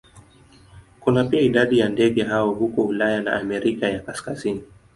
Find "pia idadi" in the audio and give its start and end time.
1.23-1.79